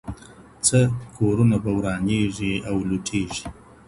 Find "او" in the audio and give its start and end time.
2.69-2.75